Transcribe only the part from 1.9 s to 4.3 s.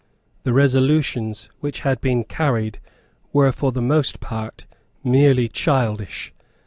been carried were for the most